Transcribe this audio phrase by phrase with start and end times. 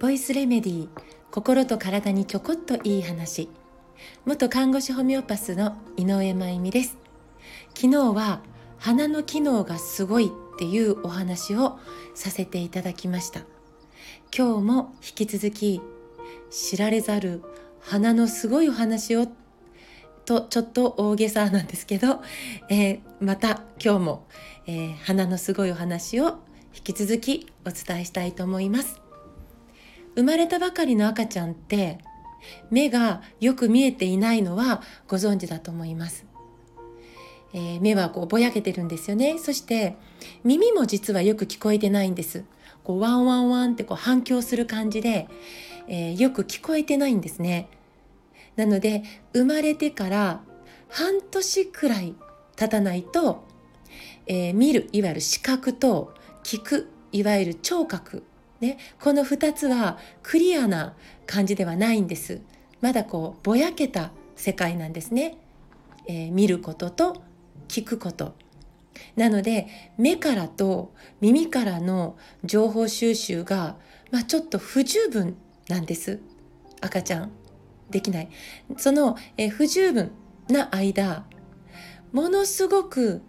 [0.00, 0.88] ボイスレメディー
[1.30, 3.50] 心と体にちょこっといい話。
[4.24, 6.96] 元看護師ホメオパスの井上真由美です。
[7.74, 8.40] 昨日は
[8.78, 11.78] 鼻の機能がすごいっていうお話を
[12.14, 13.40] させていただきました。
[14.34, 15.82] 今日も引き続き
[16.48, 17.42] 知られざる
[17.80, 19.26] 鼻のすごいお話を
[20.24, 22.22] とちょっと大げさなんですけど、
[22.68, 24.26] えー、また今日も、
[24.66, 26.38] えー、鼻のすごいお話を
[26.74, 29.00] 引き続きお伝えしたいと思います。
[30.16, 31.98] 生まれたばかりの赤ちゃんって
[32.70, 36.26] 目がよく見えていないのはご存知だと思います、
[37.52, 39.38] えー、目はこうぼやけてるんですよね。
[39.38, 39.96] そして
[40.44, 42.44] 耳も実はよく聞こえてないんです。
[42.84, 45.26] こうワンワンワンってこう反響する感じで、
[45.88, 47.68] え、よく聞こえてないんですね。
[48.56, 50.40] なので生まれてから
[50.88, 52.14] 半年くらい
[52.56, 53.44] 経たないと、
[54.26, 58.22] えー、見るいわゆる視覚と聞くいわゆる聴覚
[58.64, 60.94] ね、この2つはクリアな
[61.26, 62.40] 感じではないんです。
[62.80, 65.36] まだこうぼやけた世界なんですね、
[66.06, 67.22] えー、見ることと
[67.68, 68.34] 聞くこと。
[69.16, 69.66] なので
[69.98, 73.76] 目からと耳からの情報収集が、
[74.10, 75.36] まあ、ちょっと不十分
[75.68, 76.20] なんです。
[76.80, 77.43] 赤ちゃん。
[77.94, 78.28] できない。
[78.76, 80.10] その、えー、不十分
[80.48, 81.24] な間
[82.12, 83.22] ものすごく、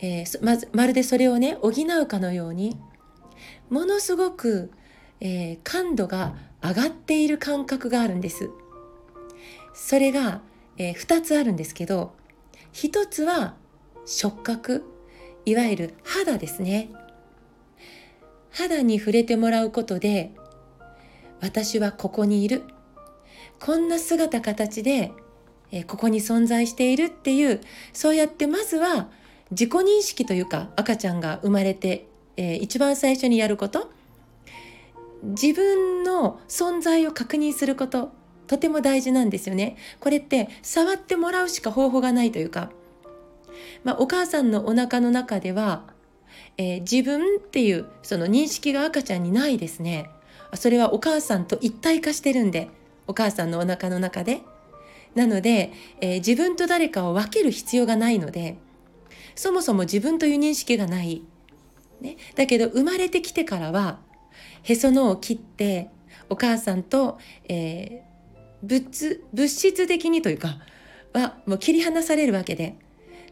[0.00, 2.78] えー、まずまるでそれをね補うかのように
[3.68, 4.70] ものすごく、
[5.20, 8.50] えー、感度が上がっている感覚があるんです。
[9.74, 10.40] それが、
[10.78, 12.14] えー、2つあるんですけど
[12.72, 13.54] 1つは
[14.06, 14.84] 触覚
[15.44, 16.90] いわゆる肌ですね。
[18.50, 20.32] 肌に触れてもらうことで
[21.42, 22.62] 私はここにいる。
[23.64, 25.12] こんな姿形で、
[25.72, 27.60] え、ここに存在しているっていう
[27.92, 29.08] そうやってまずは
[29.50, 32.06] 自己認識というか赤ちゃんが生まれて
[32.36, 33.90] えー、一番最初にやること
[35.22, 38.12] 自分の存在を確認すること
[38.46, 39.76] とても大事なんですよね。
[40.00, 42.70] これって触ってもらうしか方法がないというか、
[43.84, 45.84] まあ、お母さんのお腹の中では、
[46.58, 50.10] えー、自分っていうその認識が赤ちゃんにないですね。
[50.54, 52.68] それはお母さんと一体化してるんで
[53.06, 54.42] お母さんのお腹の中で。
[55.14, 58.56] なので、えー、自分と誰かを分ける必要がないので
[59.36, 61.22] そもそも自分という認識がない。
[62.00, 63.98] ね、だけど生まれてきてからは
[64.62, 65.88] へそのを切って
[66.28, 70.58] お母さんと、えー、物物質的にというか
[71.12, 72.76] はもう切り離されるわけで。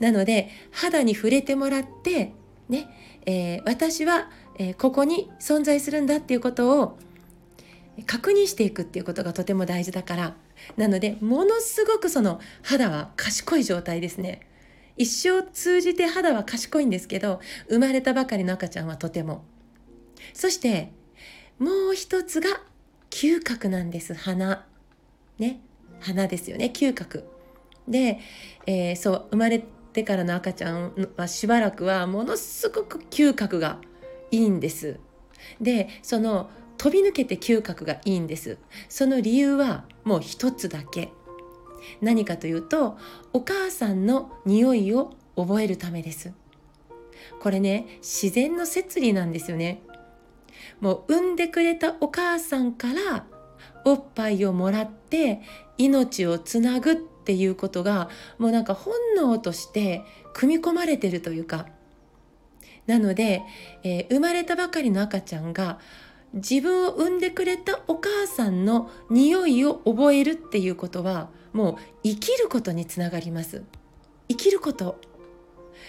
[0.00, 2.32] なので肌に触れてもらって
[2.68, 2.88] ね、
[3.26, 6.98] えー、私は、え、ここに存在するんだっていうことを
[8.06, 10.34] 確認していくっていうことがとても大事だから。
[10.76, 14.46] なのでものすごくその肌は賢い状態ですね。
[14.96, 19.44] 一生通じて肌は賢いんですけど生まれたばかりの赤ちゃんはとても。
[20.32, 20.92] そして
[21.58, 22.48] もう一つが
[23.10, 24.14] 嗅覚なんです。
[24.14, 24.66] 鼻。
[25.38, 25.60] ね。
[26.00, 26.70] 鼻ですよね。
[26.74, 27.24] 嗅覚。
[27.86, 28.18] で、
[28.66, 33.78] えー、そう生まれてからの赤ちゃんはしばらくはものすごく嗅覚が
[34.30, 34.98] いいんです。
[35.60, 38.56] でその飛び抜けて嗅覚がいいんです。
[38.88, 41.10] その理由はもう一つだけ。
[42.00, 42.98] 何かというと
[43.32, 46.32] お母さんの匂いを覚えるためです。
[47.40, 49.82] これね自然の摂理なんですよね。
[50.80, 53.26] もう産んでくれたお母さんから
[53.84, 55.40] おっぱいをもらって
[55.76, 58.08] 命をつなぐっていうことが
[58.38, 60.02] もうなんか本能として
[60.32, 61.66] 組み込まれてるというか。
[62.86, 63.42] なので、
[63.82, 65.78] えー、生まれたばかりの赤ちゃんが
[66.34, 73.62] 自分を産んでくれたお母さんの匂いを覚えるっていうことはもう生きることにつながります。
[74.28, 75.00] 生きること。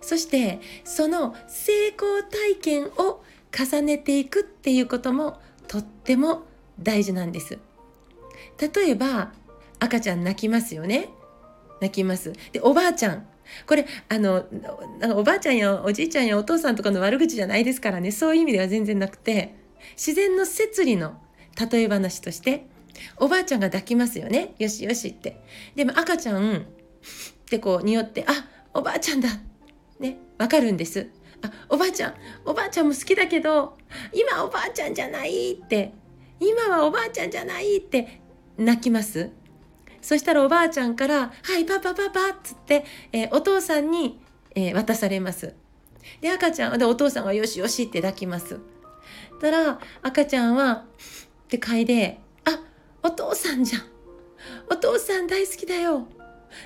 [0.00, 6.44] そしてその成功体験を重ねていくっていうこともとっても
[6.78, 7.58] 大事なんです。
[8.58, 9.32] 例えば
[9.80, 11.10] 赤ちゃん泣きますよね。
[11.80, 12.32] 泣きます。
[12.52, 13.26] でおばあちゃん。
[13.66, 14.44] これあの
[15.16, 18.12] おばあちゃんやおじいちゃんやお父さんとかの悪口じゃないですからね。
[18.12, 19.59] そういう意味では全然なくて。
[19.92, 21.20] 自然の摂理の
[21.70, 22.66] 例え話として
[23.16, 24.54] おばあちゃんが抱きますよね。
[24.58, 25.40] よしよしって。
[25.74, 26.60] でも赤ちゃんっ
[27.48, 28.32] てこう匂ってあ
[28.74, 29.28] おばあちゃんだ。
[29.98, 31.08] ねわかるんです。
[31.42, 33.78] あおばあちゃんおばあちゃんも好きだけど
[34.12, 35.92] 今おばあちゃんじゃないって。
[36.40, 38.20] 今はおばあちゃんじゃないって。
[38.56, 39.30] 泣きます。
[40.02, 44.18] そしたらおばあちゃんから「はいパパパパ」っつって、えー、お父さんに、
[44.54, 45.54] えー、渡されます。
[46.20, 48.58] で赤ちゃんでお父さんは「よしよし」って抱きます。
[49.40, 52.60] たら赤ちゃんはって嗅いであ
[53.02, 53.82] お父さんじゃん。
[54.70, 56.06] お父さん大好きだよ。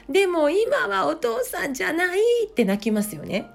[0.09, 3.51] でも今はお父さんじゃないって泣きますよね。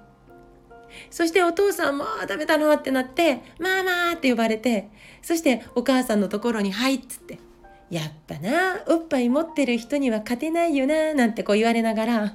[1.10, 4.88] そしてお父さんも「あダメだな」ってなって「ママ」って呼ばれて
[5.22, 7.38] そしてお母さんのところに「はい」っつって
[7.90, 12.34] 「やっぱなおっぱい持ってる人には勝てないよな」なんてこう言われながら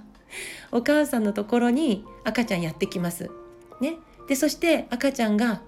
[0.72, 3.30] お母さんのところに赤ちゃんやってきます。
[3.82, 3.98] ね、
[4.30, 5.62] でそして赤ちゃんが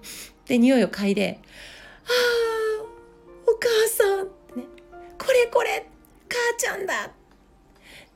[0.48, 1.38] で匂いを嗅いで
[2.04, 2.84] 「ああ
[3.46, 4.24] お母さん」
[4.58, 4.64] ね
[5.18, 5.86] 「これこれ
[6.28, 7.12] 母ちゃんだ」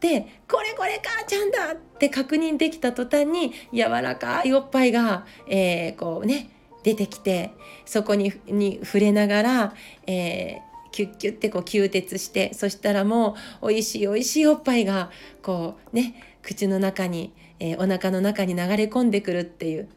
[0.00, 6.50] でこれこれ母ちゃんだって確認できた途端に柔らかいおっぱいが、えー、こうね
[6.82, 7.52] 出てきて
[7.84, 9.74] そこにに触れながら、
[10.08, 19.88] えー、キュッキュッてこう吸鉄してそしたらもう美味しい美味しいおっぱいがこうね口の中に、えー、お腹の中に流れ込んでくるっていう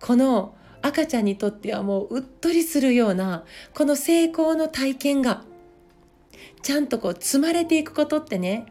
[0.00, 5.42] この赤ちゃんにとってはもううっとりするようなこの成功の体験が
[6.60, 8.66] ちゃんとこう積まれていくことってね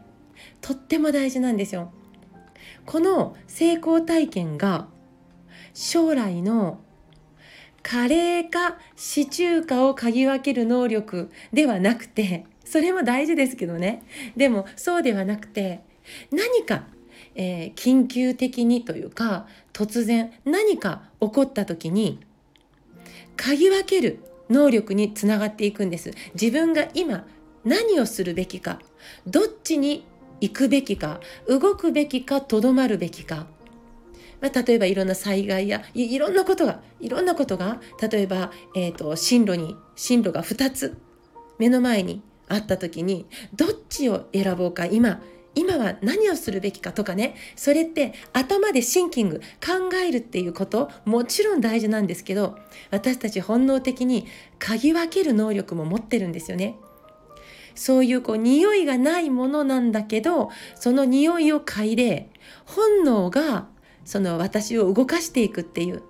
[0.60, 1.92] とっても大事なんですよ。
[2.86, 4.86] この成功体験が
[5.72, 6.78] 将来の
[7.82, 14.04] カレーかシチューかを嗅ぎ分ける能力ではなくてそれも大事ですけどね
[14.36, 15.80] でもそうではなくて
[16.30, 16.84] 何か、
[17.34, 22.20] えー、緊急的にというか突然何か起こった時に
[23.36, 24.20] 嗅ぎ分ける
[24.50, 26.12] 能力につながっていくんです。
[26.34, 27.26] 自分が今
[27.64, 28.78] 何をするべきか
[29.26, 30.04] どっちに
[30.40, 33.46] 行くべきか動くべきかとどまるべきか、
[34.40, 40.98] まあ、例えばいろんな災害やいろんなことがいろんなことが例えば、えーと、進路に進路が2つ
[41.58, 45.22] 目の前にあった時にどっちを選ぼうか今
[45.54, 52.56] 今は何をするべきかとかねそれって頭でシンキング考えるっていうこともちろん大事なんですけど
[52.90, 54.26] 私たち本能的に
[54.58, 56.76] 嗅ぎ分ける能力も持ってるんですよね。
[57.74, 62.30] そういうこう匂いがないものなんだけどその匂いを嗅いで
[62.64, 63.66] 本能が
[64.04, 66.02] その私を動かしていくっていう、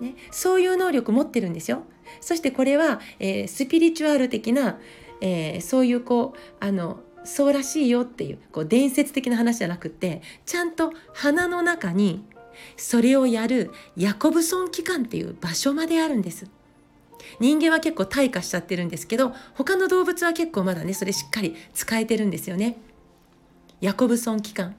[0.00, 1.82] ね、そういう能力持ってるんですよ。
[2.20, 4.78] そしてこれは、えー、スピリチュアル的な、
[5.20, 12.24] えー、そういうこうあのそうらしいよっていうこう伝説的な話じゃなくてちゃんと鼻の中に
[12.76, 16.50] それをやるヤコブソン機関っていう場所まであるんです。
[17.38, 22.76] 人間は結構退化しちゃってるんですけど他の動物は結構まだねそれしっかり使えてるんですよね。
[23.80, 24.74] ヤコブソン機関。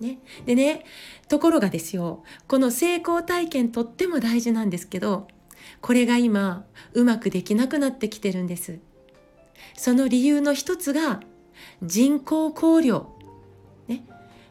[0.00, 0.84] ね、でね
[1.28, 5.28] ところがですよこの成功体験とっても大事なんですけど
[5.80, 6.64] これが今
[6.94, 8.80] うまくできなくなってきてるんです。
[9.76, 11.20] その理由の一つが
[11.82, 13.14] 人工香料。
[13.88, 14.04] ね、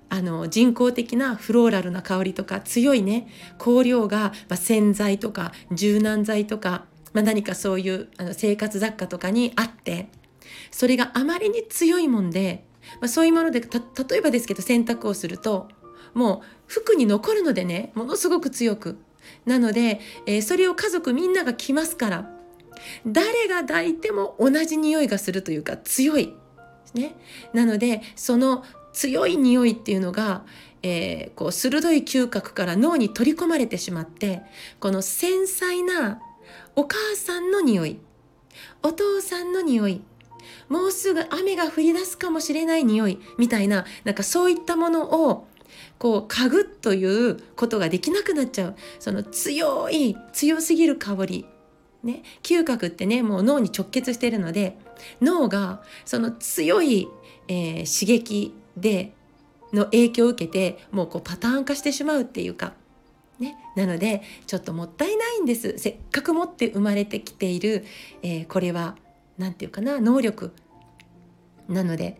[0.09, 3.27] あの人工的なフローラルな香りとか強いね
[3.57, 10.09] 香料が、まあ、洗剤とか柔軟剤とかまあ、何かそういうあの生活雑貨とかにあって
[10.71, 12.65] それがあまりに強いもんで、
[12.99, 15.69] まあ、そういうもので例えばですけど洗濯をすると
[16.13, 18.99] もう服に残るのでねものすごく強く
[19.45, 22.29] なので、えー、それを家族みんなが着ますから
[23.05, 26.35] 誰が抱いても同じ匂いがするというか強い。
[26.93, 27.15] ね、
[27.53, 28.63] なのでその
[28.93, 30.43] 強い匂いっていうのが、
[30.83, 34.41] えー、こう鋭い嗅覚から脳に取り込まれてしまって
[34.79, 36.21] この繊細な
[36.75, 37.99] お母さんの匂い
[38.83, 40.01] お父さんの匂い
[40.69, 45.47] もうすぐ雨が降り出すかもしれない匂いみたいななんかそういったものを
[45.97, 48.75] こう嗅ぐということができなくなっちゃう。
[48.99, 51.45] その強い強すぎる香り。
[52.03, 54.77] ね、嗅覚ってねもう脳に直結しているので
[55.21, 57.07] 脳がその強い、
[57.47, 59.13] えー、刺激で
[59.71, 62.73] の影響を受けてもうこうパターン化してしまうっていうか
[63.39, 65.77] ね、なのでちょっともったいないんです。
[65.77, 67.83] せっかく持って生まれてきている、
[68.21, 68.95] えー、これは
[69.37, 70.53] 何て言うかな能力。
[71.67, 72.17] なので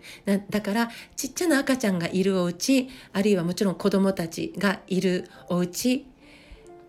[0.50, 6.08] だからちっちゃな赤ちゃんがいるお家あるいはもちろん子どもたちがいるお家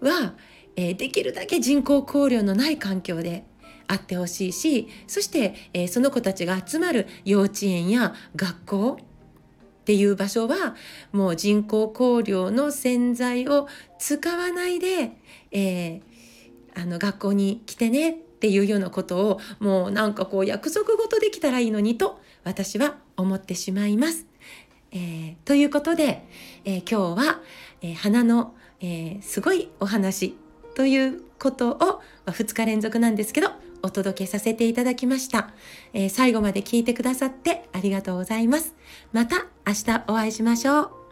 [0.00, 0.34] は、
[0.76, 3.44] えー、できるだけ人工香料のない環境で
[3.86, 10.74] あってほしいしそして、えー、その子たちが集まる幼稚園や学校っていう場所は
[11.12, 15.12] もう人工香料の洗剤を使わないで、
[15.50, 16.02] えー、
[16.74, 24.26] あの学校に来てねっていうようなことをもうなんかこう約束事できたらいいのにと私は思ってしまいます。
[24.90, 26.26] えー、ということで、
[26.64, 27.40] えー、今日は、
[27.82, 30.36] えー、花の、えすごいお話
[30.74, 33.50] ということを、まあ、2日連続なんですけど
[33.82, 35.50] お届けさせていただきました、
[35.92, 38.74] えー、最後まで聞いてくださってありがとうございます。
[39.12, 41.03] また明日お会いしましょう。